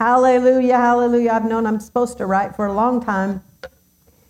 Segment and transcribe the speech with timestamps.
[0.00, 1.32] Hallelujah, hallelujah.
[1.32, 3.42] I've known I'm supposed to write for a long time,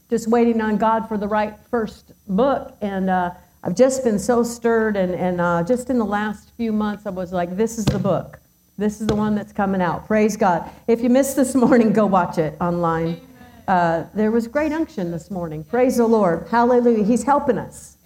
[0.08, 2.76] just waiting on God for the right first book.
[2.80, 3.30] And uh,
[3.62, 4.96] I've just been so stirred.
[4.96, 8.00] And, and uh, just in the last few months, I was like, this is the
[8.00, 8.40] book.
[8.78, 10.08] This is the one that's coming out.
[10.08, 10.68] Praise God.
[10.88, 13.20] If you missed this morning, go watch it online.
[13.68, 15.62] Uh, there was great unction this morning.
[15.62, 16.48] Praise the Lord.
[16.50, 17.04] Hallelujah.
[17.04, 17.96] He's helping us.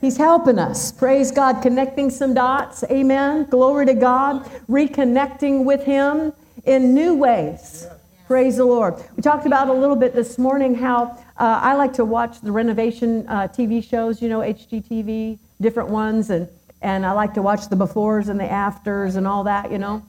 [0.00, 0.92] He's helping us.
[0.92, 1.62] Praise God.
[1.62, 2.84] Connecting some dots.
[2.84, 3.46] Amen.
[3.50, 4.44] Glory to God.
[4.68, 6.32] Reconnecting with Him
[6.66, 7.86] in new ways.
[8.26, 8.96] Praise the Lord.
[9.16, 12.50] We talked about a little bit this morning how uh, I like to watch the
[12.50, 16.48] renovation uh, TV shows, you know, HGTV, different ones, and,
[16.82, 20.02] and I like to watch the befores and the afters and all that, you know.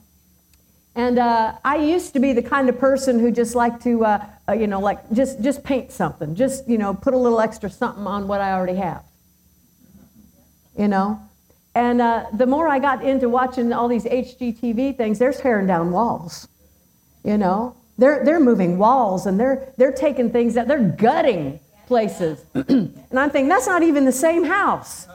[0.96, 4.26] And uh, I used to be the kind of person who just liked to, uh,
[4.48, 7.70] uh, you know, like just, just paint something, just, you know, put a little extra
[7.70, 9.04] something on what I already have.
[10.76, 11.27] You know?
[11.74, 15.90] And uh, the more I got into watching all these HGTV things, they're tearing down
[15.90, 16.48] walls.
[17.24, 22.44] You know, they're, they're moving walls and they're, they're taking things that they're gutting places.
[22.54, 25.08] and I'm thinking, that's not even the same house.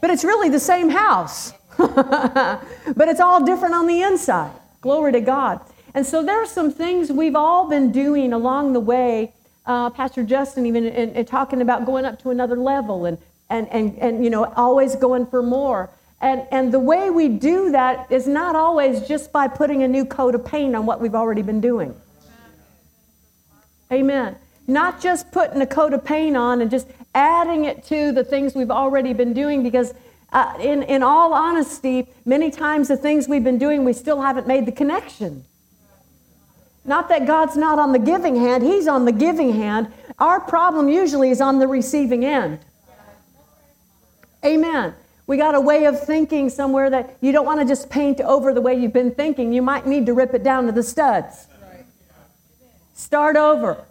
[0.00, 1.52] But it's really the same house.
[1.78, 4.52] but it's all different on the inside.
[4.80, 5.60] Glory to God.
[5.94, 9.32] And so there are some things we've all been doing along the way.
[9.64, 13.16] Uh, Pastor Justin even in, in talking about going up to another level and
[13.52, 15.90] and, and, and you know, always going for more.
[16.20, 20.04] And, and the way we do that is not always just by putting a new
[20.04, 21.94] coat of paint on what we've already been doing.
[23.92, 24.36] Amen.
[24.66, 28.54] Not just putting a coat of paint on and just adding it to the things
[28.54, 29.92] we've already been doing because
[30.32, 34.46] uh, in, in all honesty, many times the things we've been doing, we still haven't
[34.46, 35.44] made the connection.
[36.86, 39.92] Not that God's not on the giving hand, He's on the giving hand.
[40.18, 42.60] Our problem usually is on the receiving end.
[44.44, 44.94] Amen.
[45.26, 48.52] We got a way of thinking somewhere that you don't want to just paint over
[48.52, 49.52] the way you've been thinking.
[49.52, 51.46] You might need to rip it down to the studs.
[52.94, 53.84] Start over.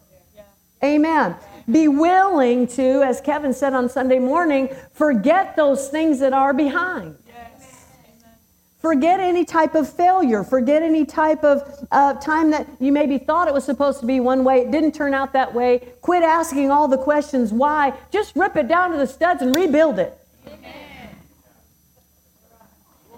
[0.84, 1.36] Amen.
[1.72, 7.18] Be willing to, as Kevin said on Sunday morning, forget those things that are behind.
[8.81, 10.44] Forget any type of failure.
[10.44, 14.20] Forget any type of uh, time that you maybe thought it was supposed to be
[14.20, 14.62] one way.
[14.62, 15.94] It didn't turn out that way.
[16.02, 17.94] Quit asking all the questions why.
[18.09, 20.18] Just rip it down to the studs and rebuild it.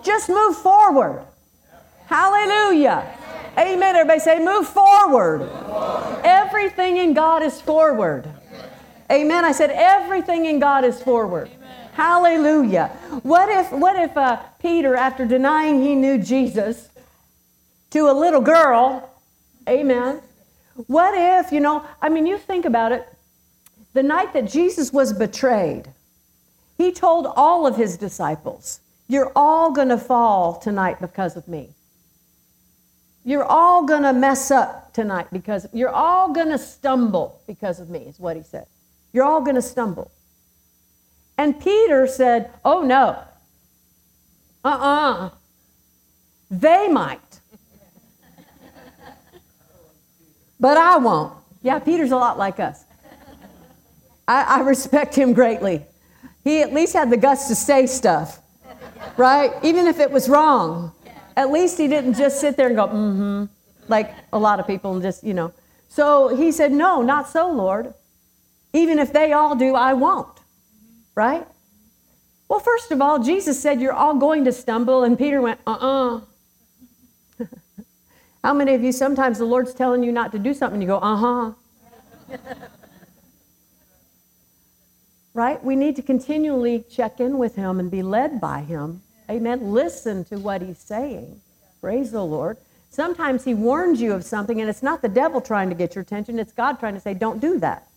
[0.04, 1.24] Just move forward.
[2.08, 3.18] Hallelujah.
[3.58, 3.96] Amen.
[3.96, 5.50] Everybody say, move forward.
[6.24, 8.28] Everything in God is forward.
[9.12, 9.46] Amen.
[9.46, 11.50] I said, everything in God is forward.
[11.94, 12.88] Hallelujah.
[13.22, 16.90] What if, what if uh, Peter, after denying he knew Jesus
[17.92, 19.10] to a little girl,
[19.70, 20.22] amen,
[20.88, 23.08] what if, you know, I mean, you think about it,
[23.94, 25.94] the night that Jesus was betrayed,
[26.76, 28.80] he told all of his disciples,
[29.14, 31.76] You're all going to fall tonight because of me.
[33.24, 37.92] You're all going to mess up tonight because you're all going to stumble because of
[37.92, 38.66] me, is what he said.
[39.12, 40.10] You're all going to stumble.
[41.38, 43.20] And Peter said, Oh, no.
[44.66, 45.26] Uh uh-uh.
[45.26, 45.30] uh
[46.50, 47.40] They might.
[50.60, 51.34] but I won't.
[51.62, 52.84] Yeah, Peter's a lot like us.
[54.28, 55.86] I, I respect him greatly.
[56.44, 58.40] He at least had the guts to say stuff,
[59.18, 59.52] right?
[59.64, 60.92] Even if it was wrong.
[61.36, 63.46] At least he didn't just sit there and go, mm hmm,
[63.88, 65.52] like a lot of people and just, you know.
[65.88, 67.94] So he said, No, not so, Lord.
[68.74, 70.40] Even if they all do, I won't,
[71.16, 71.48] right?
[72.48, 75.04] Well, first of all, Jesus said, You're all going to stumble.
[75.04, 76.22] And Peter went, Uh uh-uh.
[77.40, 77.46] uh
[78.44, 81.00] How many of you sometimes the Lord's telling you not to do something, you go,
[81.00, 82.38] Uh huh.
[85.34, 85.64] Right?
[85.64, 89.02] We need to continually check in with Him and be led by Him.
[89.30, 89.72] Amen.
[89.72, 91.42] Listen to what He's saying.
[91.82, 92.58] Praise the Lord.
[92.90, 96.04] Sometimes He warns you of something, and it's not the devil trying to get your
[96.04, 97.88] attention, it's God trying to say, Don't do that.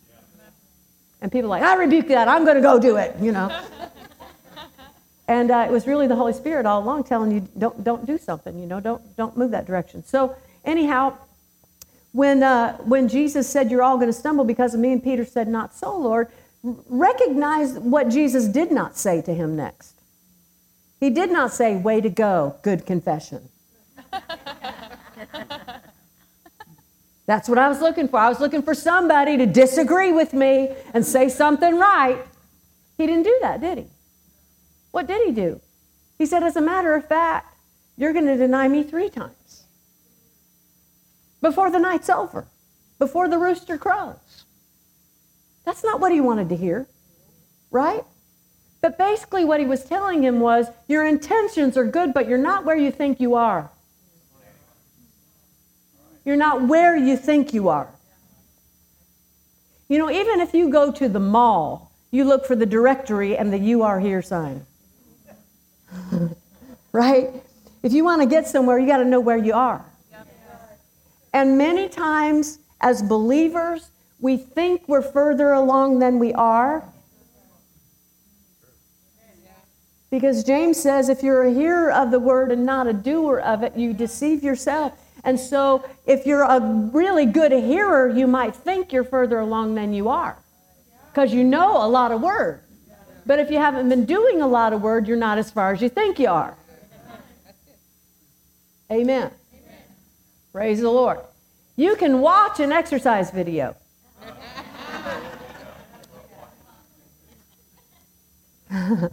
[1.21, 2.27] And people are like, I rebuke that.
[2.27, 3.49] I'm going to go do it, you know.
[5.27, 8.17] and uh, it was really the Holy Spirit all along telling you, don't, don't do
[8.17, 10.03] something, you know, don't, don't move that direction.
[10.03, 11.17] So, anyhow,
[12.11, 15.25] when, uh, when Jesus said, You're all going to stumble because of me, and Peter
[15.25, 16.29] said, Not so, Lord,
[16.87, 19.93] recognize what Jesus did not say to him next.
[20.99, 23.49] He did not say, Way to go, good confession.
[27.27, 28.17] That's what I was looking for.
[28.19, 32.23] I was looking for somebody to disagree with me and say something right.
[32.97, 33.85] He didn't do that, did he?
[34.91, 35.59] What did he do?
[36.17, 37.53] He said, As a matter of fact,
[37.97, 39.63] you're going to deny me three times
[41.41, 42.47] before the night's over,
[42.97, 44.15] before the rooster crows.
[45.67, 46.87] That's not what he wanted to hear,
[47.71, 48.01] right?
[48.79, 52.63] But basically, what he was telling him was, Your intentions are good, but you're not
[52.63, 53.69] where you think you are.
[56.23, 57.89] You're not where you think you are.
[59.89, 63.51] You know, even if you go to the mall, you look for the directory and
[63.51, 64.65] the you are here sign.
[66.93, 67.29] right?
[67.83, 69.83] If you want to get somewhere, you got to know where you are.
[71.33, 76.83] And many times, as believers, we think we're further along than we are.
[80.09, 83.63] Because James says, if you're a hearer of the word and not a doer of
[83.63, 84.93] it, you deceive yourself.
[85.23, 89.93] And so, if you're a really good hearer, you might think you're further along than
[89.93, 90.37] you are
[91.17, 92.61] because you know a lot of word.
[93.25, 95.81] But if you haven't been doing a lot of word, you're not as far as
[95.81, 96.55] you think you are.
[98.89, 99.31] Amen.
[100.53, 101.19] Praise the Lord.
[101.75, 103.75] You can watch an exercise video.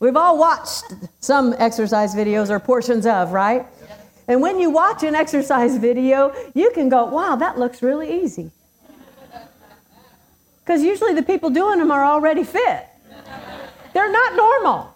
[0.00, 3.66] We've all watched some exercise videos or portions of, right?
[4.28, 8.50] And when you watch an exercise video, you can go, wow, that looks really easy.
[10.64, 12.86] Because usually the people doing them are already fit.
[13.92, 14.94] They're not normal.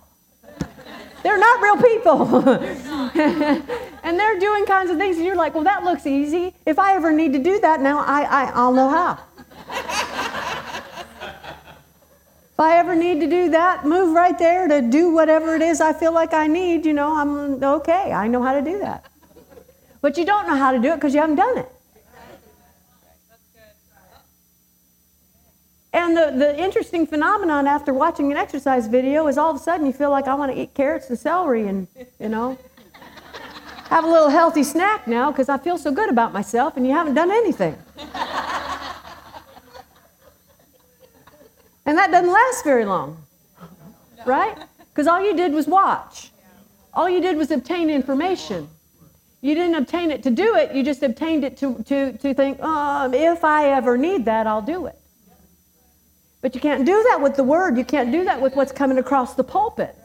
[1.23, 2.49] They're not real people.
[4.03, 6.55] and they're doing kinds of things, and you're like, well, that looks easy.
[6.65, 9.19] If I ever need to do that now, I, I, I'll know how.
[12.57, 15.83] If I ever need to do that, move right there to do whatever it is
[15.83, 18.15] I feel like I need, you know, I'm okay.
[18.15, 19.05] I know how to do that.
[20.01, 21.71] But you don't know how to do it because you haven't done it.
[25.93, 29.85] And the, the interesting phenomenon after watching an exercise video is all of a sudden
[29.85, 31.87] you feel like I want to eat carrots and celery and,
[32.19, 32.57] you know,
[33.91, 36.95] have a little healthy snack now because I feel so good about myself and you
[36.95, 37.77] haven't done anything.
[41.97, 43.17] And that doesn't last very long,
[44.27, 44.55] right?
[44.91, 46.31] Because all you did was watch,
[46.93, 48.69] all you did was obtain information.
[49.41, 52.59] You didn't obtain it to do it, you just obtained it to, to, to think,
[52.61, 54.99] oh, if I ever need that, I'll do it.
[56.43, 57.79] But you can't do that with the word.
[57.79, 59.97] You can't do that with what's coming across the pulpit.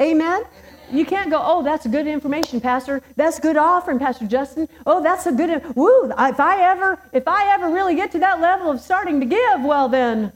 [0.00, 0.42] Amen?
[0.90, 3.00] You can't go, oh, that's good information, Pastor.
[3.14, 4.68] That's good offering, Pastor Justin.
[4.84, 8.40] Oh, that's a good, woo, if I ever, if I ever really get to that
[8.40, 10.32] level of starting to give, well then.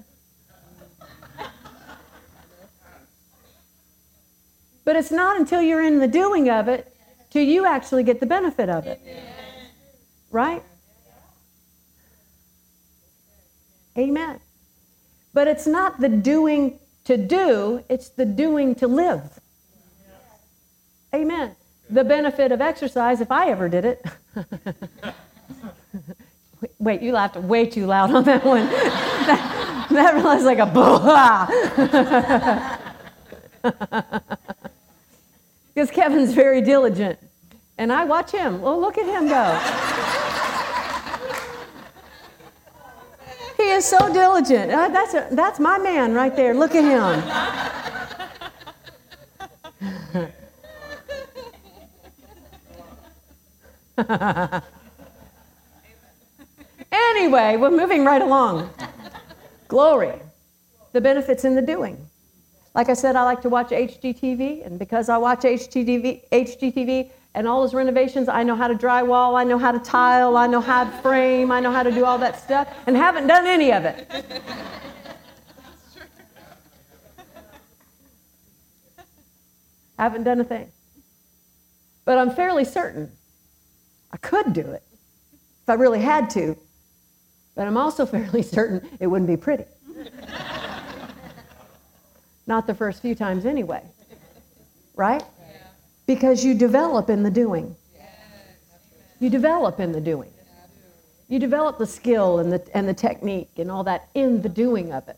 [4.91, 6.93] But it's not until you're in the doing of it
[7.31, 9.01] till you actually get the benefit of it.
[10.33, 10.65] Right?
[13.97, 14.41] Amen.
[15.33, 19.39] But it's not the doing to do, it's the doing to live.
[21.15, 21.55] Amen.
[21.89, 24.05] The benefit of exercise, if I ever did it.
[26.81, 28.67] Wait, you laughed way too loud on that one.
[28.71, 31.47] that, that was like a blah.
[35.75, 37.19] Because Kevin's very diligent.
[37.79, 38.61] And I watch him.
[38.63, 39.59] Oh, look at him go.
[43.57, 44.73] He is so diligent.
[44.73, 46.55] Uh, that's, a, that's my man right there.
[46.55, 47.23] Look at him.
[56.93, 58.71] anyway, we're moving right along.
[59.69, 60.21] Glory.
[60.93, 62.10] The benefits in the doing.
[62.75, 67.47] Like I said, I like to watch HGTV, and because I watch HGTV, HGTV and
[67.47, 68.29] all those renovations.
[68.29, 71.53] I know how to drywall, I know how to tile, I know how to frame,
[71.53, 74.09] I know how to do all that stuff, and haven't done any of it.
[79.99, 80.73] haven't done a thing.
[82.07, 83.13] But I'm fairly certain
[84.13, 84.83] I could do it
[85.63, 86.57] if I really had to.
[87.55, 89.65] But I'm also fairly certain it wouldn't be pretty.
[92.51, 93.81] Not the first few times anyway.
[94.97, 95.23] Right?
[96.05, 97.77] Because you develop in the doing.
[99.21, 100.33] You develop in the doing.
[101.29, 104.93] You develop the skill and the, and the technique and all that in the doing
[104.93, 105.17] of it.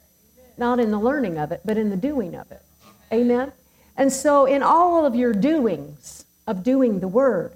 [0.59, 2.61] Not in the learning of it, but in the doing of it.
[3.11, 3.51] Amen?
[3.97, 7.55] And so, in all of your doings of doing the word,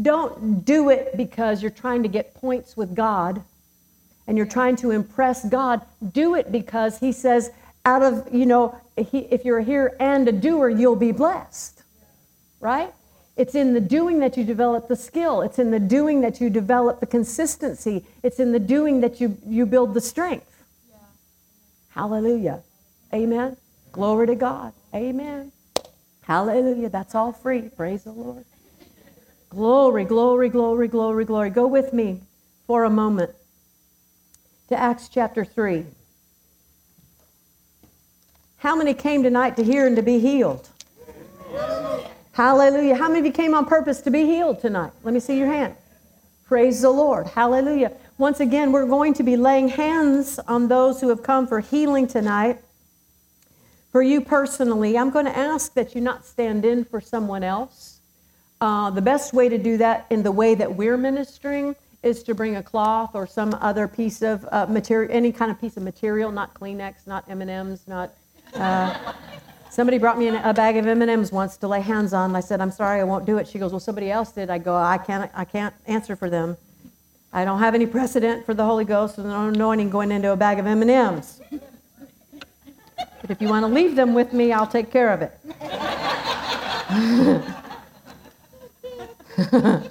[0.00, 3.42] don't do it because you're trying to get points with God
[4.26, 5.82] and you're trying to impress God.
[6.12, 7.50] Do it because He says,
[7.86, 11.76] out of, you know, if you're a hearer and a doer, you'll be blessed
[12.60, 12.92] right?
[13.36, 15.42] It's in the doing that you develop the skill.
[15.42, 18.04] It's in the doing that you develop the consistency.
[18.22, 20.64] It's in the doing that you, you build the strength.
[20.90, 20.96] Yeah.
[21.90, 22.62] Hallelujah.
[23.14, 23.56] Amen.
[23.92, 24.74] Glory to God.
[24.94, 25.52] Amen.
[26.22, 26.90] Hallelujah.
[26.90, 27.62] That's all free.
[27.62, 28.44] Praise the Lord.
[29.50, 31.50] Glory, glory, glory, glory, glory.
[31.50, 32.22] Go with me
[32.66, 33.32] for a moment
[34.68, 35.86] to Acts chapter 3.
[38.58, 40.68] How many came tonight to hear and to be healed?
[41.52, 42.10] Hallelujah.
[42.32, 42.96] Hallelujah.
[42.96, 44.92] How many of you came on purpose to be healed tonight?
[45.02, 45.74] Let me see your hand.
[46.46, 47.26] Praise the Lord.
[47.26, 47.92] Hallelujah.
[48.18, 52.06] Once again, we're going to be laying hands on those who have come for healing
[52.06, 52.58] tonight.
[53.92, 58.00] For you personally, I'm going to ask that you not stand in for someone else.
[58.60, 62.34] Uh, the best way to do that in the way that we're ministering is to
[62.34, 65.82] bring a cloth or some other piece of uh, material, any kind of piece of
[65.82, 68.14] material, not Kleenex, not M&Ms, not.
[68.54, 69.12] Uh,
[69.70, 72.34] somebody brought me a bag of M&Ms once to lay hands on.
[72.34, 74.58] I said, "I'm sorry, I won't do it." She goes, "Well, somebody else did." I
[74.58, 76.56] go, "I can't, I can't answer for them.
[77.32, 80.36] I don't have any precedent for the Holy Ghost and no anointing going into a
[80.36, 81.40] bag of M&Ms.
[83.20, 85.38] But if you want to leave them with me, I'll take care of it."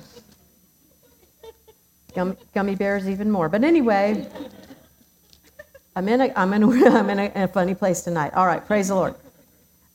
[2.16, 3.50] gummy, gummy bears even more.
[3.50, 4.28] But anyway,
[5.96, 8.34] I'm in a, I'm in a, I'm in a, funny place tonight.
[8.34, 9.16] All right, praise the Lord.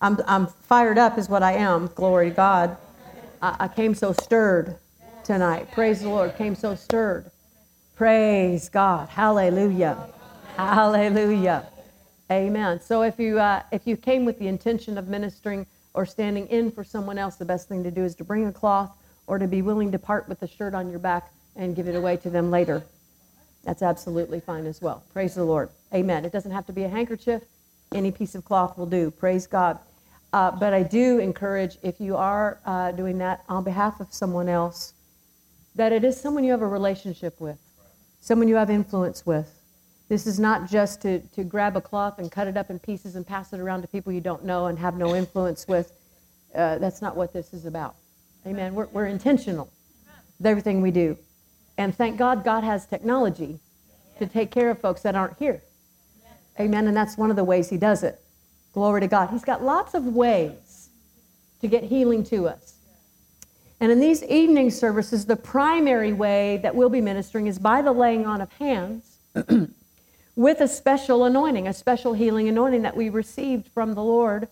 [0.00, 1.88] I'm, I'm fired up, is what I am.
[1.94, 2.76] Glory to God.
[3.42, 4.78] I, I came so stirred
[5.24, 5.70] tonight.
[5.72, 6.36] Praise the Lord.
[6.36, 7.30] Came so stirred.
[7.96, 9.10] Praise God.
[9.10, 10.08] Hallelujah.
[10.56, 11.68] Hallelujah.
[12.30, 12.80] Amen.
[12.80, 16.70] So if you uh, if you came with the intention of ministering or standing in
[16.70, 18.90] for someone else, the best thing to do is to bring a cloth
[19.26, 21.94] or to be willing to part with the shirt on your back and give it
[21.94, 22.82] away to them later.
[23.64, 25.04] That's absolutely fine as well.
[25.12, 25.70] Praise the Lord.
[25.94, 26.24] Amen.
[26.24, 27.42] It doesn't have to be a handkerchief.
[27.92, 29.10] Any piece of cloth will do.
[29.10, 29.78] Praise God.
[30.32, 34.48] Uh, but I do encourage, if you are uh, doing that on behalf of someone
[34.48, 34.94] else,
[35.74, 37.58] that it is someone you have a relationship with,
[38.20, 39.50] someone you have influence with.
[40.08, 43.16] This is not just to, to grab a cloth and cut it up in pieces
[43.16, 45.92] and pass it around to people you don't know and have no influence with.
[46.54, 47.94] Uh, that's not what this is about.
[48.46, 48.74] Amen.
[48.74, 49.70] We're, we're intentional
[50.38, 51.16] with everything we do.
[51.80, 53.58] And thank God, God has technology
[54.18, 55.62] to take care of folks that aren't here.
[56.60, 56.86] Amen.
[56.86, 58.20] And that's one of the ways He does it.
[58.74, 59.30] Glory to God.
[59.30, 60.90] He's got lots of ways
[61.62, 62.74] to get healing to us.
[63.80, 67.92] And in these evening services, the primary way that we'll be ministering is by the
[67.92, 69.16] laying on of hands
[70.36, 74.48] with a special anointing, a special healing anointing that we received from the Lord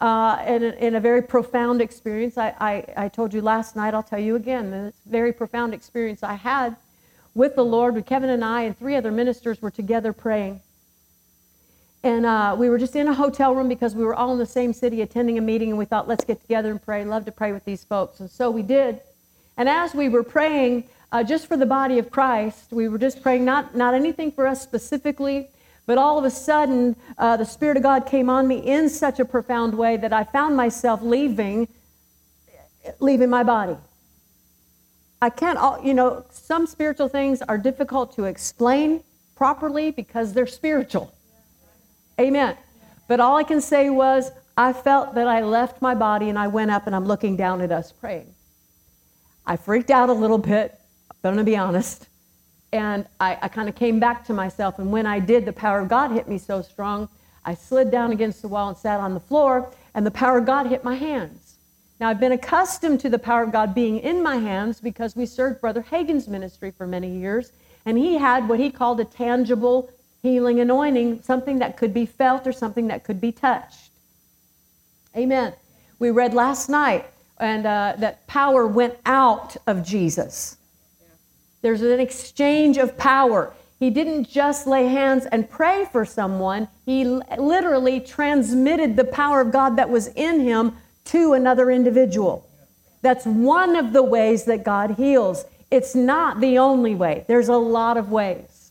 [0.00, 2.38] uh, in, a, in, a, very profound experience.
[2.38, 6.22] I, I, I, told you last night, I'll tell you again, this very profound experience
[6.22, 6.76] I had
[7.34, 7.94] with the Lord.
[7.94, 10.62] With Kevin and I and three other ministers were together praying.
[12.02, 14.46] And uh, we were just in a hotel room because we were all in the
[14.46, 17.04] same city attending a meeting, and we thought, let's get together and pray.
[17.04, 18.20] Love to pray with these folks.
[18.20, 19.00] And so we did.
[19.58, 23.22] And as we were praying, uh, just for the body of Christ, we were just
[23.22, 25.50] praying, not, not anything for us specifically,
[25.90, 29.18] but all of a sudden, uh, the Spirit of God came on me in such
[29.18, 31.66] a profound way that I found myself leaving,
[33.00, 33.76] leaving my body.
[35.20, 39.02] I can't, all, you know, some spiritual things are difficult to explain
[39.34, 41.12] properly because they're spiritual.
[42.20, 42.56] Amen.
[43.08, 46.46] But all I can say was, I felt that I left my body and I
[46.46, 48.32] went up and I'm looking down at us praying.
[49.44, 50.78] I freaked out a little bit,
[51.10, 52.06] I'm going to be honest.
[52.72, 54.78] And I, I kind of came back to myself.
[54.78, 57.08] And when I did, the power of God hit me so strong,
[57.44, 60.46] I slid down against the wall and sat on the floor, and the power of
[60.46, 61.56] God hit my hands.
[61.98, 65.26] Now, I've been accustomed to the power of God being in my hands because we
[65.26, 67.52] served Brother Hagin's ministry for many years,
[67.84, 69.90] and he had what he called a tangible
[70.22, 73.90] healing anointing, something that could be felt or something that could be touched.
[75.16, 75.54] Amen.
[75.98, 77.06] We read last night
[77.40, 80.58] and uh, that power went out of Jesus.
[81.62, 83.52] There's an exchange of power.
[83.78, 89.52] He didn't just lay hands and pray for someone, he literally transmitted the power of
[89.52, 90.76] God that was in him
[91.06, 92.46] to another individual.
[93.02, 95.44] That's one of the ways that God heals.
[95.70, 98.70] It's not the only way, there's a lot of ways.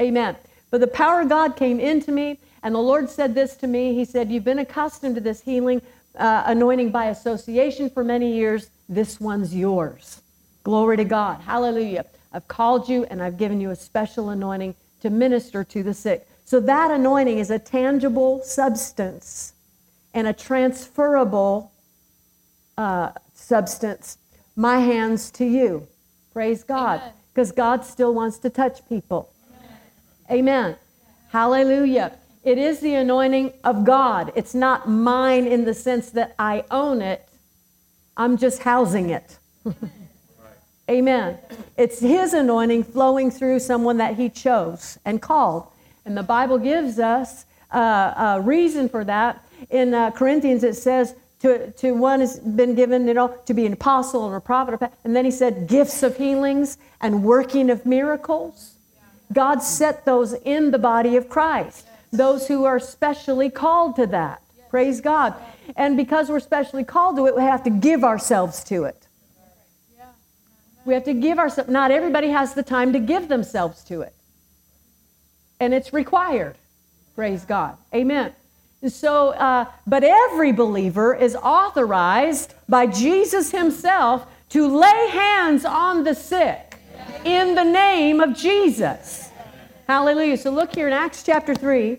[0.00, 0.36] Amen.
[0.70, 3.94] But the power of God came into me, and the Lord said this to me.
[3.94, 5.82] He said, You've been accustomed to this healing
[6.16, 8.70] uh, anointing by association for many years.
[8.88, 10.20] This one's yours.
[10.64, 11.40] Glory to God.
[11.40, 12.04] Hallelujah.
[12.32, 16.26] I've called you and I've given you a special anointing to minister to the sick.
[16.44, 19.52] So that anointing is a tangible substance
[20.14, 21.72] and a transferable
[22.76, 24.18] uh, substance.
[24.56, 25.86] My hands to you.
[26.32, 27.00] Praise God.
[27.32, 29.32] Because God still wants to touch people.
[30.30, 30.38] Amen.
[30.38, 30.76] Amen.
[31.28, 32.12] Hallelujah.
[32.42, 34.32] It is the anointing of God.
[34.34, 37.28] It's not mine in the sense that I own it,
[38.16, 39.38] I'm just housing it.
[40.90, 41.38] Amen.
[41.76, 45.68] It's His anointing flowing through someone that He chose and called.
[46.04, 49.44] And the Bible gives us uh, a reason for that.
[49.70, 53.66] In uh, Corinthians, it says, to, to one has been given, you know, to be
[53.66, 54.90] an apostle and a prophet.
[55.04, 58.74] And then he said, gifts of healings and working of miracles.
[59.32, 64.42] God set those in the body of Christ, those who are specially called to that.
[64.70, 65.34] Praise God.
[65.76, 69.06] And because we're specially called to it, we have to give ourselves to it.
[70.90, 74.12] We have to give ourselves, not everybody has the time to give themselves to it.
[75.60, 76.56] And it's required.
[77.14, 77.76] Praise God.
[77.94, 78.32] Amen.
[78.88, 86.12] So, uh, but every believer is authorized by Jesus Himself to lay hands on the
[86.12, 86.74] sick
[87.24, 89.30] in the name of Jesus.
[89.86, 90.38] Hallelujah.
[90.38, 91.98] So look here in Acts chapter 3.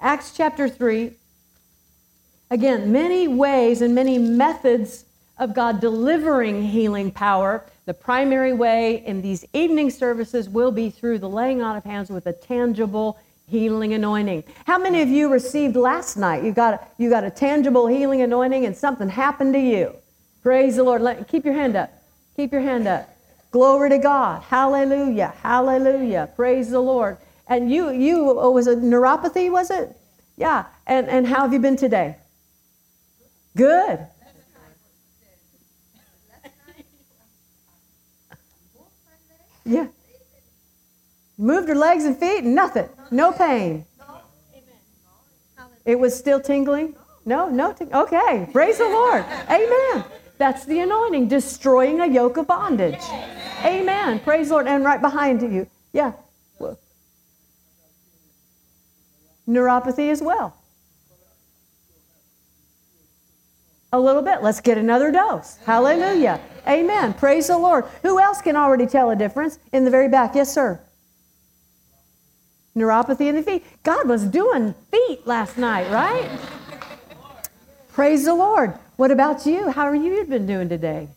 [0.00, 1.12] Acts chapter 3.
[2.50, 5.04] Again, many ways and many methods
[5.38, 7.64] of God delivering healing power.
[7.86, 12.10] The primary way in these evening services will be through the laying on of hands
[12.10, 14.44] with a tangible healing anointing.
[14.66, 16.44] How many of you received last night?
[16.44, 19.94] You got a, you got a tangible healing anointing and something happened to you.
[20.42, 21.00] Praise the Lord.
[21.00, 21.90] Let, keep your hand up.
[22.36, 23.08] Keep your hand up.
[23.50, 24.42] Glory to God.
[24.42, 25.32] Hallelujah.
[25.42, 26.30] Hallelujah.
[26.36, 27.16] Praise the Lord.
[27.48, 29.96] And you you oh, was it neuropathy was it?
[30.36, 30.66] Yeah.
[30.86, 32.16] And and how have you been today?
[33.56, 34.06] Good.
[39.68, 39.88] Yeah.
[41.36, 42.88] Moved her legs and feet, nothing.
[43.10, 43.84] No pain.
[45.84, 46.94] It was still tingling?
[47.24, 47.72] No, no.
[47.72, 48.48] Ting- okay.
[48.52, 49.24] Praise the Lord.
[49.48, 50.04] Amen.
[50.38, 53.02] That's the anointing, destroying a yoke of bondage.
[53.64, 54.20] Amen.
[54.20, 54.66] Praise the Lord.
[54.66, 55.66] And right behind you.
[55.92, 56.12] Yeah.
[59.48, 60.54] Neuropathy as well.
[63.92, 64.42] A little bit.
[64.42, 65.58] Let's get another dose.
[65.64, 66.40] Hallelujah.
[66.66, 67.14] Amen.
[67.14, 67.86] Praise the Lord.
[68.02, 69.58] Who else can already tell a difference?
[69.72, 70.34] In the very back.
[70.34, 70.78] Yes, sir.
[72.76, 73.64] Neuropathy in the feet.
[73.82, 76.28] God was doing feet last night, right?
[77.92, 78.74] Praise the Lord.
[78.96, 79.70] What about you?
[79.70, 81.08] How are you been doing today?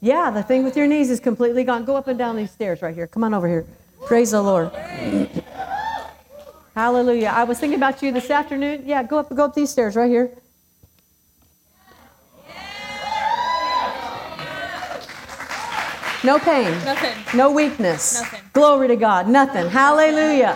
[0.00, 1.84] Yeah, the thing with your knees is completely gone.
[1.84, 3.06] Go up and down these stairs right here.
[3.06, 3.66] Come on over here.
[4.06, 4.72] Praise the Lord.
[6.76, 7.32] Hallelujah.
[7.34, 8.82] I was thinking about you this afternoon.
[8.84, 10.30] Yeah, go up go up these stairs right here.
[16.22, 16.70] No pain.
[16.84, 17.14] Nothing.
[17.34, 18.20] No weakness.
[18.20, 18.40] Nothing.
[18.52, 19.26] Glory to God.
[19.26, 19.70] Nothing.
[19.70, 20.54] Hallelujah.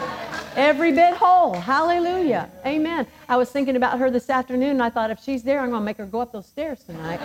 [0.57, 1.55] Every bit whole.
[1.55, 2.51] Hallelujah.
[2.67, 3.07] Amen.
[3.27, 5.81] I was thinking about her this afternoon and I thought if she's there, I'm going
[5.81, 7.21] to make her go up those stairs tonight.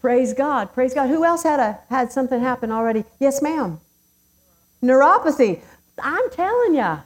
[0.00, 0.72] Praise God.
[0.74, 1.08] Praise God.
[1.08, 3.04] Who else had a had something happen already?
[3.18, 3.80] Yes, ma'am.
[4.82, 5.62] Neuropathy.
[5.98, 6.98] I'm telling you.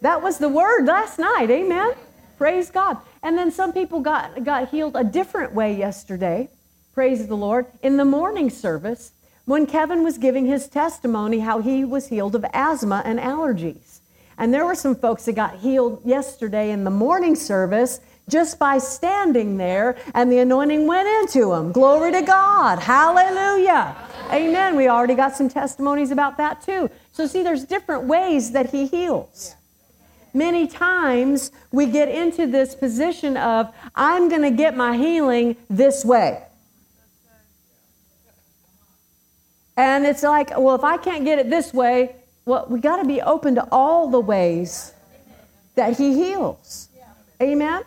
[0.00, 1.50] That was the word last night.
[1.50, 1.94] Amen.
[2.36, 2.98] Praise God.
[3.22, 6.50] And then some people got got healed a different way yesterday.
[6.92, 7.66] Praise the Lord.
[7.82, 9.12] In the morning service,
[9.46, 14.00] when Kevin was giving his testimony how he was healed of asthma and allergies.
[14.36, 18.78] And there were some folks that got healed yesterday in the morning service just by
[18.78, 21.72] standing there, and the anointing went into them.
[21.72, 22.78] Glory to God.
[22.78, 23.94] Hallelujah.
[24.32, 24.76] Amen.
[24.76, 26.90] We already got some testimonies about that too.
[27.14, 29.54] So, see, there's different ways that He heals.
[30.34, 36.04] Many times we get into this position of, I'm going to get my healing this
[36.04, 36.42] way.
[39.76, 43.04] And it's like, well, if I can't get it this way, well, we got to
[43.04, 44.92] be open to all the ways
[45.76, 46.88] that He heals.
[47.40, 47.84] Amen?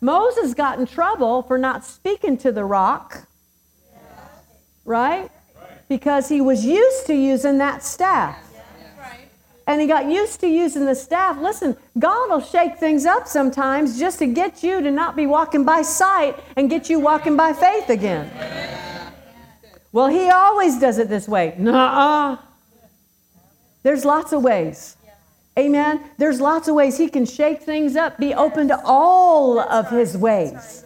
[0.00, 3.26] Moses got in trouble for not speaking to the rock,
[4.86, 5.30] right?
[5.86, 8.49] Because he was used to using that staff.
[9.70, 11.38] And he got used to using the staff.
[11.40, 15.64] Listen, God will shake things up sometimes just to get you to not be walking
[15.64, 18.28] by sight and get you walking by faith again.
[19.92, 21.54] Well, he always does it this way.
[21.56, 22.38] Nuh-uh.
[23.84, 24.96] There's lots of ways.
[25.56, 26.02] Amen.
[26.18, 30.16] There's lots of ways he can shake things up, be open to all of his
[30.16, 30.84] ways.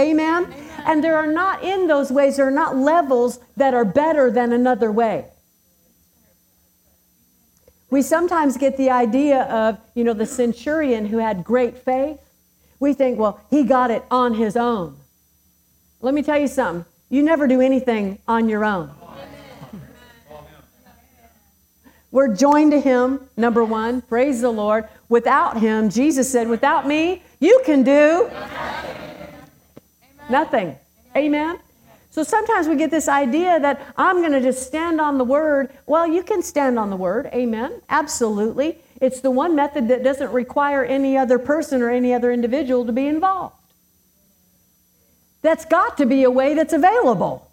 [0.00, 0.50] Amen.
[0.86, 4.54] And there are not in those ways, there are not levels that are better than
[4.54, 5.26] another way.
[7.94, 12.18] We sometimes get the idea of, you know, the centurion who had great faith.
[12.80, 14.96] We think, well, he got it on his own.
[16.00, 16.86] Let me tell you something.
[17.08, 18.90] You never do anything on your own.
[22.10, 24.02] We're joined to him, number one.
[24.02, 24.88] Praise the Lord.
[25.08, 28.28] Without him, Jesus said, without me, you can do
[30.28, 30.76] nothing.
[31.16, 31.60] Amen.
[32.14, 35.70] So sometimes we get this idea that I'm going to just stand on the word.
[35.84, 37.28] Well, you can stand on the word.
[37.34, 37.82] Amen.
[37.88, 38.78] Absolutely.
[39.00, 42.92] It's the one method that doesn't require any other person or any other individual to
[42.92, 43.56] be involved.
[45.42, 47.50] That's got to be a way that's available.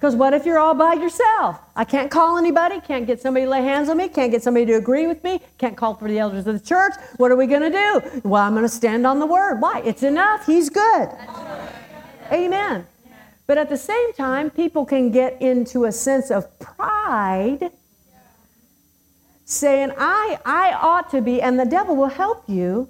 [0.00, 1.60] Because what if you're all by yourself?
[1.76, 4.64] I can't call anybody, can't get somebody to lay hands on me, can't get somebody
[4.64, 6.94] to agree with me, can't call for the elders of the church.
[7.18, 8.20] What are we going to do?
[8.26, 9.60] Well, I'm going to stand on the word.
[9.60, 9.82] Why?
[9.84, 10.46] It's enough.
[10.46, 11.10] He's good.
[12.32, 12.86] Amen.
[13.46, 17.70] But at the same time, people can get into a sense of pride
[19.44, 22.88] saying, I, I ought to be, and the devil will help you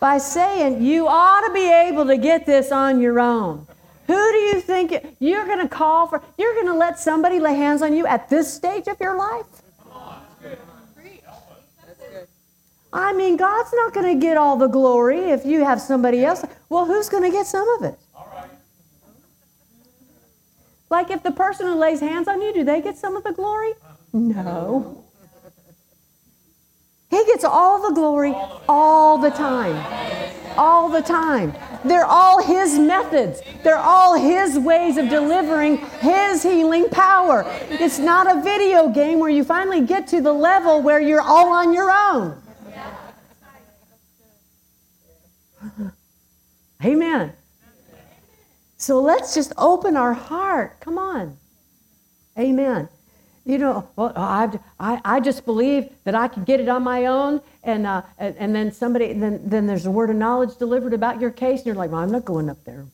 [0.00, 3.66] by saying you ought to be able to get this on your own.
[4.08, 6.22] Who do you think you're going to call for?
[6.36, 9.46] You're going to let somebody lay hands on you at this stage of your life?
[12.92, 16.44] I mean, God's not going to get all the glory if you have somebody else.
[16.68, 17.98] Well, who's going to get some of it?
[20.94, 23.32] Like if the person who lays hands on you, do they get some of the
[23.32, 23.72] glory?
[24.12, 25.04] No.
[27.10, 28.32] He gets all the glory
[28.68, 29.74] all the time.
[30.56, 31.52] All the time.
[31.84, 37.42] They're all His methods, they're all His ways of delivering His healing power.
[37.70, 41.48] It's not a video game where you finally get to the level where you're all
[41.48, 42.40] on your own.
[46.84, 47.32] Amen.
[48.84, 50.78] So let's just open our heart.
[50.80, 51.38] Come on.
[52.38, 52.86] Amen.
[53.46, 57.06] You know, well, I, I, I just believe that I can get it on my
[57.06, 60.92] own, and, uh, and, and then somebody, then, then there's a word of knowledge delivered
[60.92, 62.84] about your case, and you're like, well, I'm not going up there.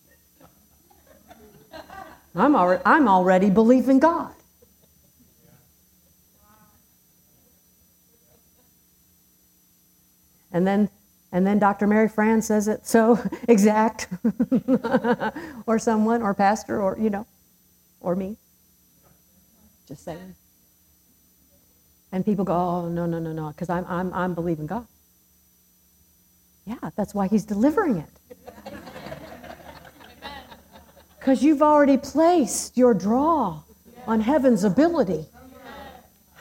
[2.37, 4.33] I'm already, I'm already believing God.
[10.53, 10.89] And then
[11.33, 11.87] and then Dr.
[11.87, 14.09] Mary Fran says it so exact,
[15.67, 17.27] or someone, or pastor, or, you know,
[18.01, 18.37] or me.
[19.87, 20.35] Just saying.
[22.13, 24.87] And people go, oh, no, no, no, no, because I'm, I'm, I'm believing God.
[26.67, 28.73] Yeah, that's why he's delivering it.
[31.19, 33.63] Because you've already placed your draw
[34.07, 35.27] on heaven's ability.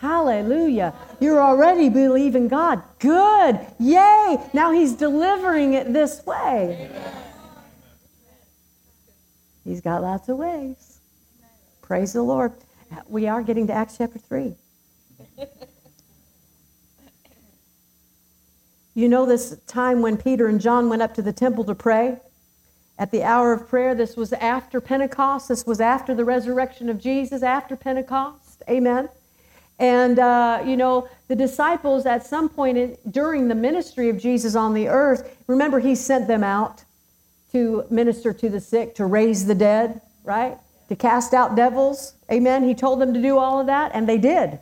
[0.01, 0.93] Hallelujah.
[1.19, 2.81] You're already believing God.
[2.99, 3.59] Good.
[3.79, 4.38] Yay.
[4.53, 6.89] Now He's delivering it this way.
[9.65, 11.01] He's got lots of ways.
[11.81, 12.53] Praise the Lord.
[13.07, 14.55] We are getting to Acts chapter 3.
[18.95, 22.17] You know this time when Peter and John went up to the temple to pray?
[22.97, 25.47] At the hour of prayer, this was after Pentecost.
[25.47, 28.62] This was after the resurrection of Jesus, after Pentecost.
[28.69, 29.09] Amen.
[29.79, 34.55] And, uh, you know, the disciples at some point in, during the ministry of Jesus
[34.55, 36.83] on the earth, remember, he sent them out
[37.53, 40.57] to minister to the sick, to raise the dead, right?
[40.89, 42.13] To cast out devils.
[42.29, 42.67] Amen.
[42.67, 44.59] He told them to do all of that, and they did.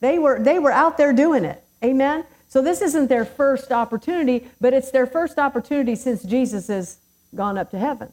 [0.00, 1.62] They were, they were out there doing it.
[1.82, 2.24] Amen.
[2.48, 6.98] So this isn't their first opportunity, but it's their first opportunity since Jesus has
[7.34, 8.12] gone up to heaven.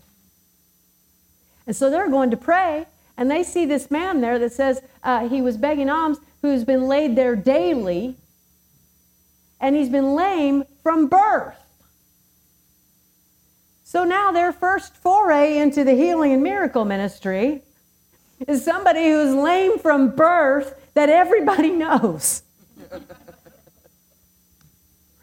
[1.68, 2.88] And so they're going to pray,
[3.22, 6.88] and they see this man there that says uh, he was begging alms, who's been
[6.88, 8.16] laid there daily,
[9.60, 11.64] and he's been lame from birth.
[13.84, 17.62] So now their first foray into the healing and miracle ministry
[18.48, 22.42] is somebody who's lame from birth that everybody knows.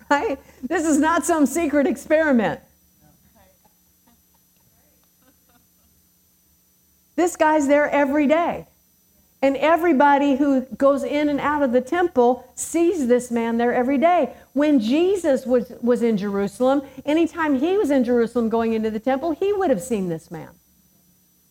[0.09, 0.39] right?
[0.63, 2.61] This is not some secret experiment.
[7.39, 8.67] Guy's there every day.
[9.41, 13.99] And everybody who goes in and out of the temple sees this man there every
[13.99, 14.35] day.
[14.53, 19.31] When Jesus was, was in Jerusalem, anytime he was in Jerusalem going into the temple,
[19.31, 20.51] he would have seen this man.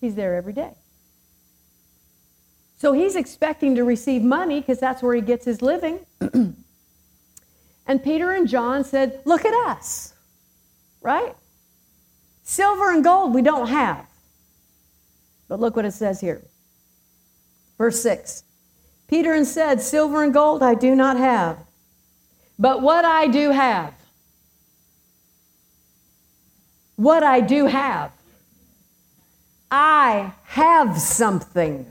[0.02, 0.73] He's there every day.
[2.78, 6.00] So he's expecting to receive money because that's where he gets his living.
[6.21, 10.13] and Peter and John said, Look at us,
[11.02, 11.34] right?
[12.43, 14.06] Silver and gold we don't have.
[15.47, 16.41] But look what it says here.
[17.77, 18.43] Verse 6
[19.07, 21.60] Peter and said, Silver and gold I do not have,
[22.60, 23.93] but what I do have,
[26.95, 28.12] what I do have,
[29.71, 31.86] I have something.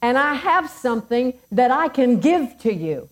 [0.00, 3.08] And I have something that I can give to you.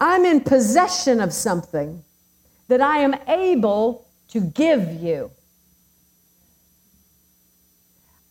[0.00, 2.02] I'm in possession of something
[2.66, 5.30] that I am able to give you.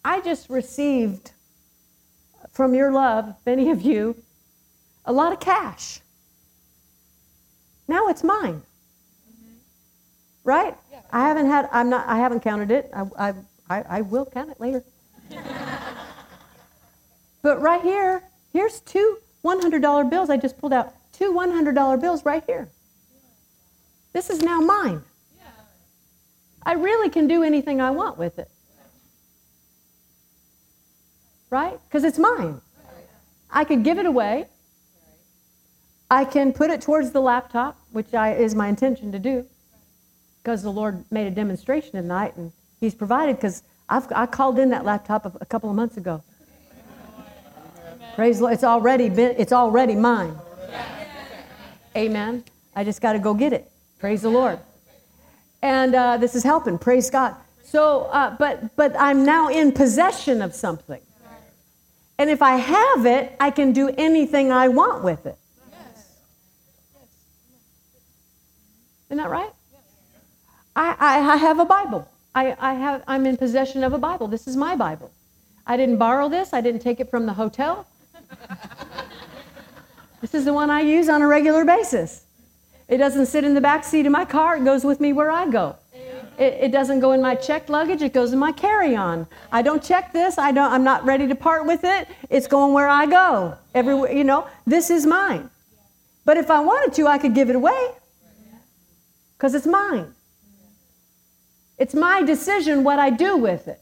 [0.03, 1.31] I just received
[2.51, 4.15] from your love, many of you,
[5.05, 5.99] a lot of cash.
[7.87, 8.61] Now it's mine.
[8.61, 9.53] Mm-hmm.
[10.43, 10.75] Right?
[10.91, 11.01] Yeah.
[11.11, 12.89] I haven't had, I'm not, I haven't counted it.
[12.93, 13.33] I, I,
[13.69, 14.83] I, I will count it later.
[17.41, 20.93] but right here, here's two $100 bills I just pulled out.
[21.13, 22.69] Two $100 bills right here.
[24.13, 25.01] This is now mine.
[26.63, 28.49] I really can do anything I want with it.
[31.49, 31.79] Right?
[31.87, 32.61] Because it's mine.
[33.51, 34.47] I could give it away.
[36.11, 39.45] I can put it towards the laptop, which I, is my intention to do,
[40.41, 43.35] because the Lord made a demonstration tonight and He's provided.
[43.35, 46.23] Because I called in that laptop a, couple of months ago.
[46.71, 48.15] Amen.
[48.15, 48.53] Praise the Lord!
[48.53, 49.35] It's already been.
[49.37, 50.35] It's already mine.
[51.95, 52.43] Amen.
[52.75, 53.69] I just got to go get it.
[53.99, 54.59] Praise the Lord.
[55.61, 56.77] And uh, this is helping.
[56.77, 57.35] Praise God.
[57.63, 61.01] So, uh, but but I'm now in possession of something.
[62.17, 65.37] And if I have it, I can do anything I want with it.
[69.09, 69.51] Isn't that right?
[70.75, 72.07] I, I, I have a Bible.
[72.35, 74.27] I, I have, I'm in possession of a Bible.
[74.27, 75.11] This is my Bible.
[75.65, 76.53] I didn't borrow this.
[76.53, 77.87] I didn't take it from the hotel.
[80.21, 82.25] this is the one I use on a regular basis.
[82.89, 84.57] It doesn't sit in the back seat of my car.
[84.57, 85.75] It goes with me where I go.
[86.39, 88.01] It, it doesn't go in my checked luggage.
[88.01, 89.27] It goes in my carry-on.
[89.51, 90.39] I don't check this.
[90.39, 90.71] I don't.
[90.71, 92.07] I'm not ready to part with it.
[92.29, 93.55] It's going where I go.
[93.75, 94.11] Everywhere.
[94.11, 94.47] You know.
[94.65, 95.51] This is mine.
[96.25, 97.89] But if I wanted to, I could give it away
[99.37, 100.13] because it's mine.
[101.77, 103.81] It's my decision what I do with it.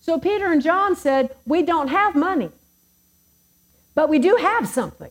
[0.00, 2.50] So Peter and John said, We don't have money,
[3.94, 5.10] but we do have something.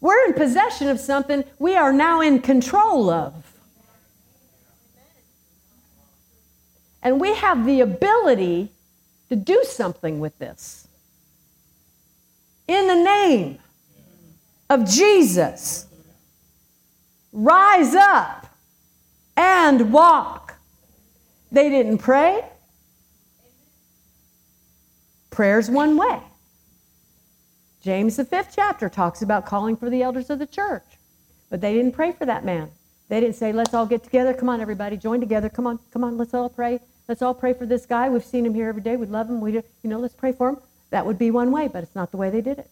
[0.00, 3.34] We're in possession of something we are now in control of.
[7.02, 8.70] And we have the ability
[9.28, 10.88] to do something with this.
[12.66, 13.58] In the name
[14.68, 15.86] of Jesus,
[17.32, 18.46] rise up
[19.36, 20.56] and walk.
[21.50, 22.44] They didn't pray.
[25.30, 26.20] Prayer's one way.
[27.82, 30.84] James, the fifth chapter, talks about calling for the elders of the church.
[31.48, 32.70] But they didn't pray for that man.
[33.08, 34.34] They didn't say, let's all get together.
[34.34, 35.48] Come on, everybody, join together.
[35.48, 36.80] Come on, come on, let's all pray.
[37.08, 38.08] Let's all pray for this guy.
[38.08, 38.96] We've seen him here every day.
[38.96, 39.40] We love him.
[39.40, 40.58] We, you know, let's pray for him.
[40.90, 42.70] That would be one way, but it's not the way they did it.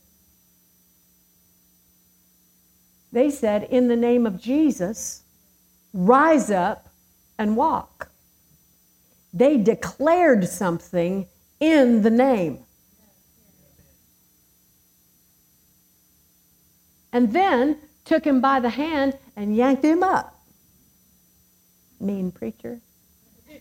[3.11, 5.23] They said, in the name of Jesus,
[5.92, 6.88] rise up
[7.38, 8.11] and walk.
[9.33, 11.27] They declared something
[11.59, 12.64] in the name.
[17.12, 20.35] And then took him by the hand and yanked him up.
[22.01, 22.81] Mean preacher.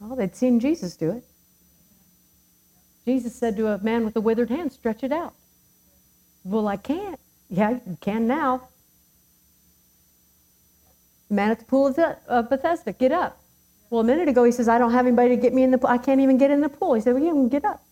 [0.00, 1.24] Well, they'd seen Jesus do it.
[3.06, 5.34] Jesus said to a man with a withered hand, Stretch it out.
[6.44, 7.18] Well, I can't.
[7.48, 8.68] Yeah, you can now.
[11.30, 11.94] man at the pool
[12.28, 13.38] of Bethesda, get up.
[13.90, 15.78] Well, a minute ago he says, I don't have anybody to get me in the
[15.78, 15.90] pool.
[15.90, 16.94] I can't even get in the pool.
[16.94, 17.82] He said, Well, you can get up.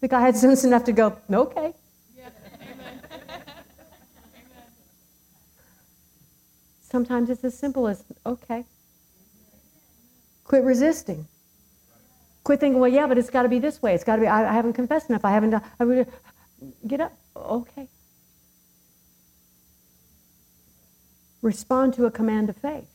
[0.00, 1.74] The guy had sense enough to go, Okay.
[6.90, 8.64] Sometimes it's as simple as, okay.
[10.44, 11.26] Quit resisting.
[12.44, 13.94] Quit thinking, well, yeah, but it's got to be this way.
[13.94, 15.22] It's got to be, I, I, haven't confessed enough.
[15.22, 16.06] I haven't done, I would,
[16.86, 17.12] get up.
[17.36, 17.88] Okay.
[21.42, 22.88] Respond to a command of faith,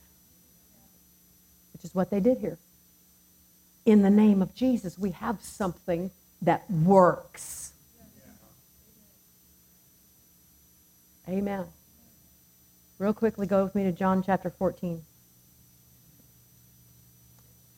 [1.72, 2.58] which is what they did here.
[3.86, 6.10] In the name of Jesus, we have something
[6.44, 7.74] that works.
[11.28, 11.66] Amen.
[13.00, 15.02] Real quickly, go with me to John chapter 14.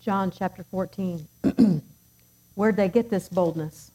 [0.01, 1.27] John chapter 14.
[2.55, 3.91] Where'd they get this boldness?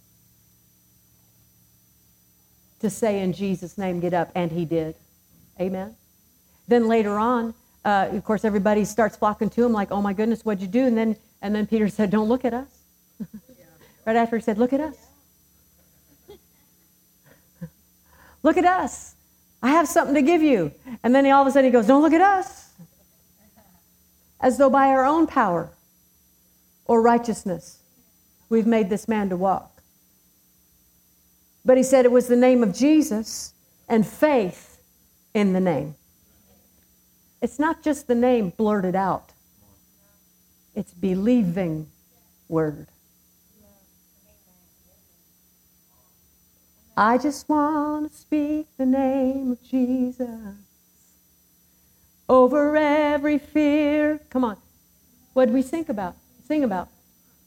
[2.81, 4.95] To say in Jesus' name, get up, and he did.
[5.61, 5.95] Amen.
[6.67, 7.55] Then later on,
[7.85, 10.87] uh, of course, everybody starts flocking to him, like, "Oh my goodness, what'd you do?"
[10.87, 12.80] And then, and then Peter said, "Don't look at us."
[14.05, 14.97] Right after he said, "Look at us."
[18.43, 19.15] look at us.
[19.63, 20.73] I have something to give you.
[21.03, 22.71] And then he, all of a sudden he goes, Don't look at us.
[24.41, 25.71] As though by our own power
[26.87, 27.79] or righteousness
[28.49, 29.83] we've made this man to walk.
[31.65, 33.53] But he said it was the name of Jesus
[33.87, 34.81] and faith
[35.35, 35.95] in the name.
[37.43, 39.33] It's not just the name blurted out,
[40.75, 41.89] it's believing
[42.49, 42.87] word.
[47.01, 50.29] I just want to speak the name of Jesus
[52.29, 54.21] over every fear.
[54.29, 54.59] Come on.
[55.33, 56.15] What did we think about?
[56.47, 56.91] Sing about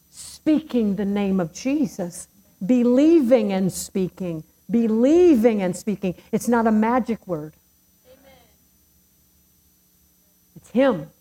[0.09, 2.27] speaking the name of Jesus,
[2.65, 6.15] believing and speaking, believing and speaking.
[6.31, 7.53] It's not a magic word.
[8.07, 8.33] Amen.
[10.55, 11.11] It's Him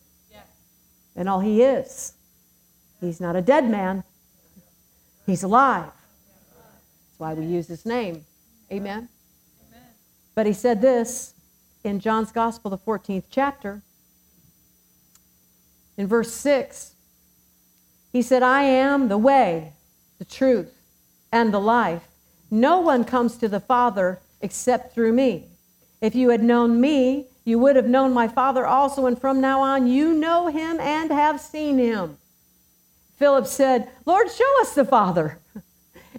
[1.14, 2.14] and all He is.
[2.98, 4.04] He's not a dead man,
[5.26, 5.92] He's alive
[7.22, 8.24] why we use his name.
[8.72, 9.08] Amen?
[9.68, 9.88] Amen.
[10.34, 11.34] But he said this
[11.84, 13.80] in John's Gospel, the 14th chapter.
[15.96, 16.96] In verse 6,
[18.12, 19.74] he said, I am the way,
[20.18, 20.74] the truth,
[21.30, 22.02] and the life.
[22.50, 25.46] No one comes to the Father except through me.
[26.00, 29.60] If you had known me, you would have known my Father also, and from now
[29.60, 32.18] on you know him and have seen him.
[33.16, 35.38] Philip said, Lord, show us the Father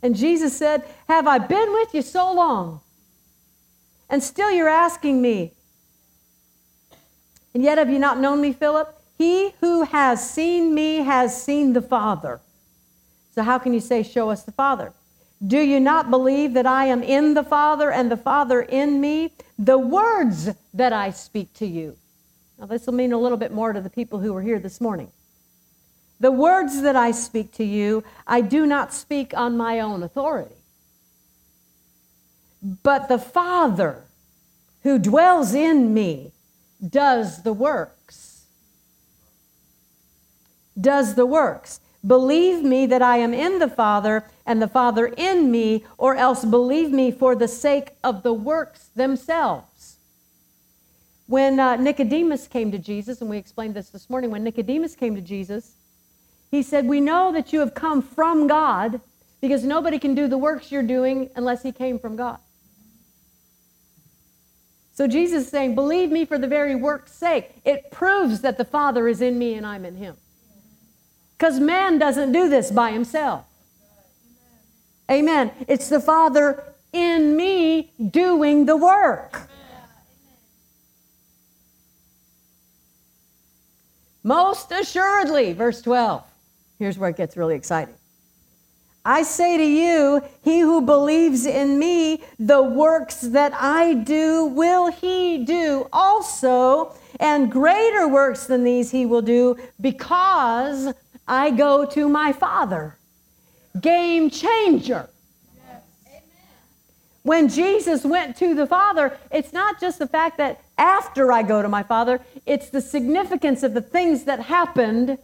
[0.03, 2.81] And Jesus said, Have I been with you so long?
[4.09, 5.53] And still you're asking me.
[7.53, 8.99] And yet have you not known me, Philip?
[9.17, 12.41] He who has seen me has seen the Father.
[13.33, 14.91] So how can you say, Show us the Father?
[15.45, 19.31] Do you not believe that I am in the Father and the Father in me?
[19.57, 21.97] The words that I speak to you.
[22.59, 24.79] Now, this will mean a little bit more to the people who were here this
[24.79, 25.11] morning.
[26.23, 30.55] The words that I speak to you, I do not speak on my own authority.
[32.61, 34.05] But the Father
[34.83, 36.31] who dwells in me
[36.79, 38.45] does the works.
[40.79, 41.81] Does the works.
[42.07, 46.45] Believe me that I am in the Father and the Father in me, or else
[46.45, 49.97] believe me for the sake of the works themselves.
[51.27, 55.15] When uh, Nicodemus came to Jesus, and we explained this this morning, when Nicodemus came
[55.15, 55.75] to Jesus,
[56.53, 59.01] he said, We know that you have come from God
[59.41, 62.37] because nobody can do the works you're doing unless he came from God.
[64.93, 67.49] So Jesus is saying, Believe me for the very work's sake.
[67.65, 70.15] It proves that the Father is in me and I'm in him.
[71.37, 73.45] Because man doesn't do this by himself.
[75.09, 75.51] Amen.
[75.67, 79.49] It's the Father in me doing the work.
[84.23, 86.23] Most assuredly, verse 12.
[86.79, 87.95] Here's where it gets really exciting.
[89.05, 94.91] I say to you, he who believes in me, the works that I do will
[94.91, 100.93] he do also, and greater works than these he will do because
[101.27, 102.97] I go to my Father.
[103.79, 105.09] Game changer.
[107.23, 111.61] When Jesus went to the Father, it's not just the fact that after I go
[111.61, 115.17] to my Father, it's the significance of the things that happened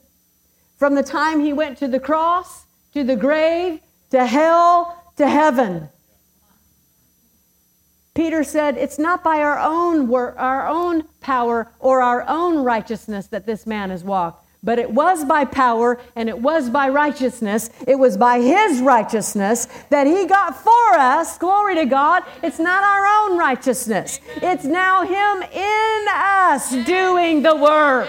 [0.80, 5.90] from the time he went to the cross, to the grave, to hell, to heaven.
[8.16, 13.28] Peter said, It's not by our own, work, our own power or our own righteousness
[13.28, 17.70] that this man has walked, but it was by power and it was by righteousness.
[17.86, 21.38] It was by His righteousness that He got for us.
[21.38, 22.24] Glory to God.
[22.42, 28.08] It's not our own righteousness, it's now Him in us doing the work.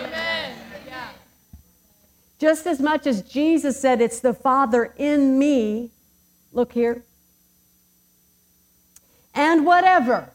[2.40, 5.90] Just as much as Jesus said, It's the Father in me.
[6.52, 7.04] Look here.
[9.34, 10.30] And whatever.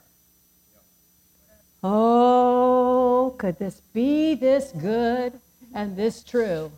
[1.84, 5.34] Oh, could this be this good?
[5.76, 6.72] and this true.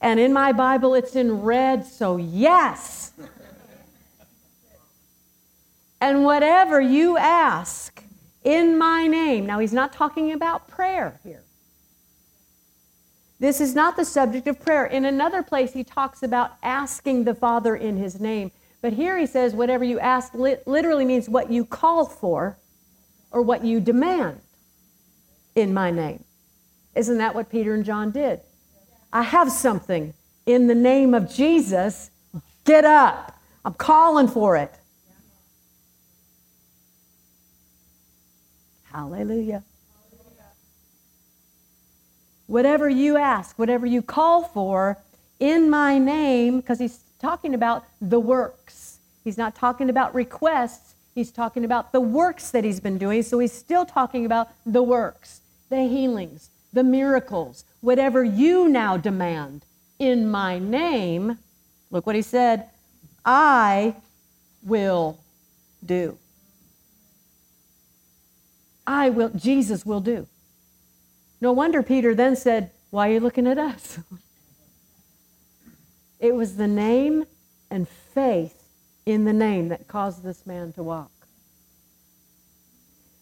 [0.00, 3.12] And in my Bible, it's in red, so yes.
[6.00, 8.04] and whatever you ask
[8.44, 9.46] in my name.
[9.46, 11.43] Now, he's not talking about prayer here.
[13.40, 14.86] This is not the subject of prayer.
[14.86, 18.52] In another place, he talks about asking the Father in his name.
[18.80, 22.58] But here he says, whatever you ask literally means what you call for
[23.30, 24.40] or what you demand
[25.54, 26.22] in my name.
[26.94, 28.40] Isn't that what Peter and John did?
[29.12, 30.14] I have something
[30.46, 32.10] in the name of Jesus.
[32.64, 33.38] Get up.
[33.64, 34.72] I'm calling for it.
[38.84, 39.64] Hallelujah.
[42.54, 44.96] Whatever you ask, whatever you call for
[45.40, 49.00] in my name, because he's talking about the works.
[49.24, 53.24] He's not talking about requests, he's talking about the works that he's been doing.
[53.24, 59.64] So he's still talking about the works, the healings, the miracles, whatever you now demand
[59.98, 61.38] in my name,
[61.90, 62.68] look what he said,
[63.24, 63.96] I
[64.62, 65.18] will
[65.84, 66.18] do.
[68.86, 70.28] I will, Jesus will do.
[71.44, 73.98] No wonder Peter then said, Why are you looking at us?
[76.18, 77.26] it was the name
[77.70, 78.66] and faith
[79.04, 81.10] in the name that caused this man to walk.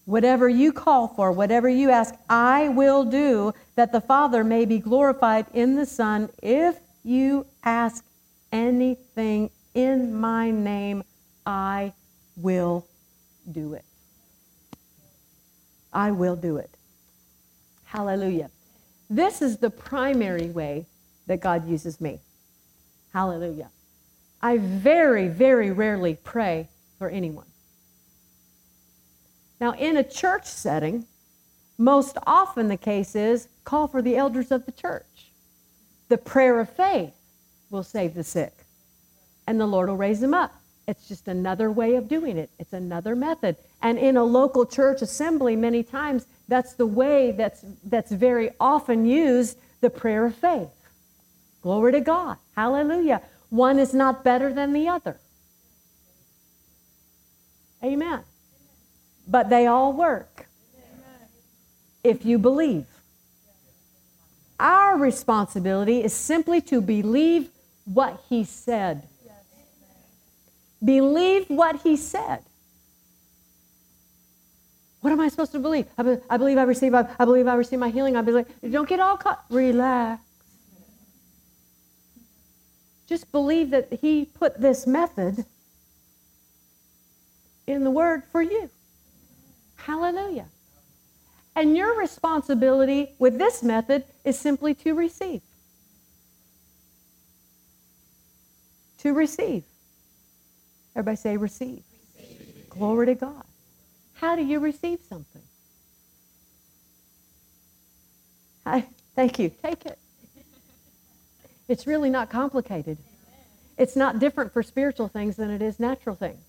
[0.04, 4.78] Whatever you call for, whatever you ask, I will do, that the Father may be
[4.78, 6.30] glorified in the Son.
[6.40, 8.04] If you ask
[8.52, 11.02] anything in my name,
[11.44, 11.92] I
[12.36, 12.86] will
[13.50, 13.84] do it.
[15.92, 16.70] I will do it.
[17.92, 18.50] Hallelujah.
[19.10, 20.86] This is the primary way
[21.26, 22.20] that God uses me.
[23.12, 23.68] Hallelujah.
[24.40, 26.68] I very, very rarely pray
[26.98, 27.44] for anyone.
[29.60, 31.04] Now, in a church setting,
[31.76, 35.30] most often the case is call for the elders of the church.
[36.08, 37.12] The prayer of faith
[37.68, 38.54] will save the sick,
[39.46, 40.54] and the Lord will raise them up.
[40.88, 42.48] It's just another way of doing it.
[42.58, 43.56] It's another method.
[43.82, 49.06] And in a local church assembly, many times, that's the way that's, that's very often
[49.06, 50.68] used the prayer of faith.
[51.62, 52.36] Glory to God.
[52.54, 53.22] Hallelujah.
[53.48, 55.16] One is not better than the other.
[57.82, 58.20] Amen.
[59.26, 60.46] But they all work
[62.04, 62.84] if you believe.
[64.60, 67.48] Our responsibility is simply to believe
[67.86, 69.08] what he said.
[70.84, 72.42] Believe what he said.
[75.02, 75.86] What am I supposed to believe?
[75.98, 76.94] I, be, I believe I receive.
[76.94, 78.16] I, I, believe I receive my healing.
[78.16, 78.46] I believe.
[78.70, 79.44] Don't get all caught.
[79.50, 80.22] Relax.
[83.08, 85.44] Just believe that He put this method
[87.66, 88.70] in the Word for you.
[89.74, 90.46] Hallelujah.
[91.56, 95.42] And your responsibility with this method is simply to receive.
[98.98, 99.64] To receive.
[100.94, 101.82] Everybody say receive.
[102.16, 102.70] receive.
[102.70, 103.44] Glory to God.
[104.22, 105.42] How do you receive something?
[108.64, 109.50] I, thank you.
[109.62, 109.98] Take it.
[111.66, 112.98] It's really not complicated.
[113.76, 116.44] It's not different for spiritual things than it is natural things.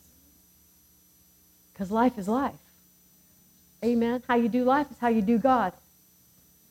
[1.74, 2.54] Because life is life.
[3.84, 4.22] Amen.
[4.28, 5.74] How you do life is how you do God.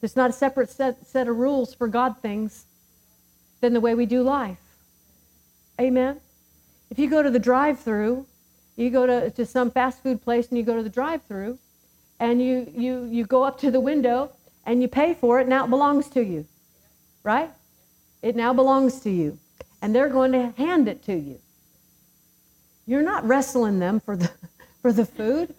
[0.01, 2.65] There's not a separate set, set of rules for God things
[3.61, 4.61] than the way we do life.
[5.81, 6.21] Amen.
[6.91, 8.27] If you go to the drive through,
[8.77, 11.59] you go to, to some fast food place and you go to the drive through
[12.21, 14.31] and you, you, you go up to the window
[14.65, 16.47] and you pay for it, now it belongs to you.
[17.23, 17.51] Right?
[18.23, 19.39] It now belongs to you.
[19.81, 21.39] And they're going to hand it to you.
[22.87, 24.31] You're not wrestling them for the,
[24.83, 25.55] for the food.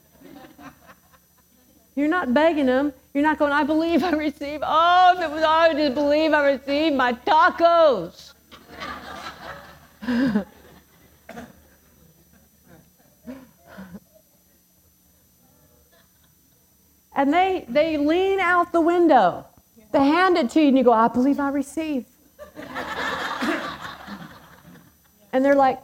[1.95, 2.93] You're not begging them.
[3.13, 4.61] You're not going, I believe I receive.
[4.63, 8.33] Oh, it was I just believe I receive my tacos.
[17.15, 19.45] and they, they lean out the window.
[19.91, 22.05] They hand it to you, and you go, I believe I receive.
[25.31, 25.79] and they're like,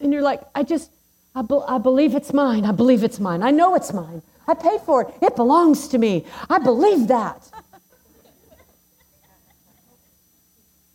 [0.00, 0.90] and you're like, I just,
[1.34, 2.64] I, be, I believe it's mine.
[2.64, 3.42] I believe it's mine.
[3.42, 4.22] I know it's mine.
[4.46, 5.08] I paid for it.
[5.20, 6.24] It belongs to me.
[6.48, 7.50] I believe that.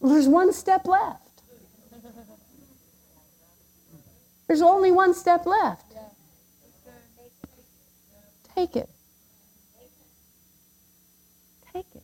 [0.02, 1.20] There's one step left.
[4.48, 5.93] There's only one step left.
[8.56, 8.90] Take it.
[11.74, 12.04] Take it.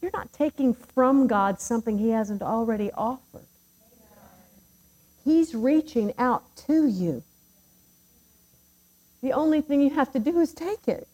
[0.00, 3.46] You're not taking from God something He hasn't already offered.
[5.24, 7.22] He's reaching out to you.
[9.22, 11.08] The only thing you have to do is take it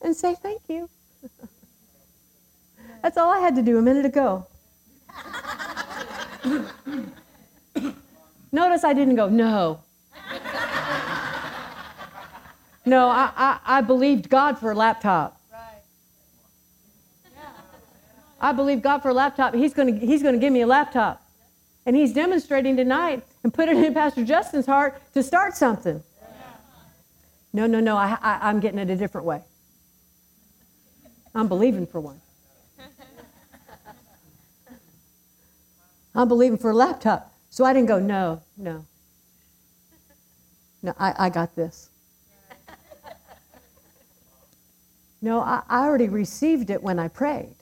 [0.00, 0.88] and say thank you.
[3.02, 4.46] That's all I had to do a minute ago.
[8.56, 9.80] Notice I didn't go, no.
[12.86, 15.38] No, I, I, I believed God for a laptop.
[18.40, 19.54] I believe God for a laptop.
[19.54, 21.22] He's going he's to give me a laptop.
[21.84, 26.02] And he's demonstrating tonight and put it in Pastor Justin's heart to start something.
[27.52, 27.94] No, no, no.
[27.94, 29.42] I, I, I'm getting it a different way.
[31.34, 32.22] I'm believing for one.
[36.14, 37.35] I'm believing for a laptop.
[37.56, 38.84] So I didn't go, no, no.
[40.82, 41.88] No, I, I got this.
[45.22, 47.54] No, I, I already received it when I prayed.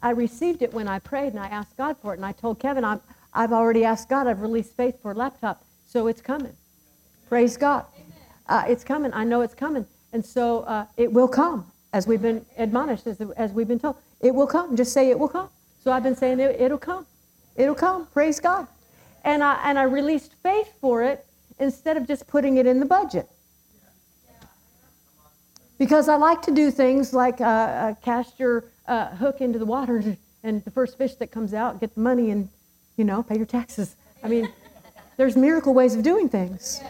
[0.00, 2.18] I received it when I prayed and I asked God for it.
[2.18, 3.00] And I told Kevin, i
[3.34, 6.54] have already asked God, I've released faith for a laptop, so it's coming.
[7.28, 7.86] Praise God.
[8.48, 9.12] Uh, it's coming.
[9.12, 9.84] I know it's coming.
[10.12, 13.96] And so uh, it will come, as we've been admonished, as, as we've been told.
[14.20, 14.76] It will come.
[14.76, 15.48] Just say it will come.
[15.82, 17.04] So I've been saying it, it'll come.
[17.56, 18.06] It'll come.
[18.06, 18.66] Praise God.
[19.24, 21.26] And I, and I released faith for it
[21.58, 23.28] instead of just putting it in the budget.
[25.78, 29.64] Because I like to do things like uh, uh, cast your uh, hook into the
[29.64, 32.48] water and the first fish that comes out, get the money and,
[32.96, 33.96] you know, pay your taxes.
[34.22, 34.50] I mean,
[35.16, 36.80] there's miracle ways of doing things.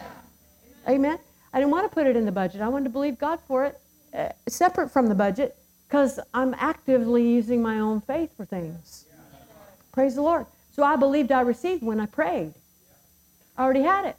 [0.87, 1.19] Amen.
[1.53, 2.61] I didn't want to put it in the budget.
[2.61, 3.79] I wanted to believe God for it,
[4.13, 5.57] uh, separate from the budget,
[5.87, 9.05] because I'm actively using my own faith for things.
[9.91, 10.45] Praise the Lord.
[10.73, 12.53] So I believed I received when I prayed.
[13.57, 14.15] I already had it.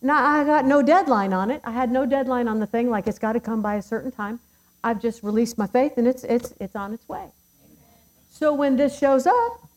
[0.00, 1.60] Now I got no deadline on it.
[1.64, 4.12] I had no deadline on the thing, like it's got to come by a certain
[4.12, 4.38] time.
[4.84, 7.26] I've just released my faith and it's it's it's on its way.
[8.30, 9.68] So when this shows up,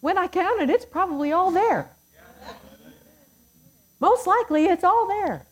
[0.00, 1.90] when I counted, it's probably all there.
[3.98, 5.46] Most likely it's all there.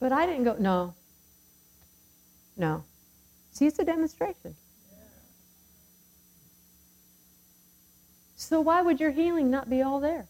[0.00, 0.94] But I didn't go, no.
[2.56, 2.84] No.
[3.54, 4.56] See, it's a demonstration.
[8.36, 10.26] So why would your healing not be all there?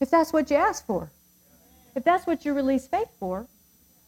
[0.00, 1.10] If that's what you ask for.
[1.96, 3.46] If that's what you release faith for,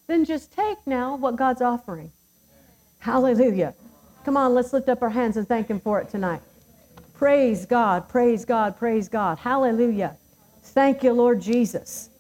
[0.07, 2.13] then just take now what God's offering.
[3.01, 3.75] Hallelujah.
[4.25, 6.43] Come on, let's lift up our hands and thank Him for it tonight.
[7.15, 9.39] Praise God, praise God, praise God.
[9.39, 10.17] Hallelujah.
[10.63, 12.11] Thank you, Lord Jesus.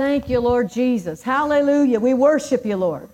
[0.00, 1.22] Thank you, Lord Jesus.
[1.22, 2.00] Hallelujah.
[2.00, 3.10] We worship you, Lord.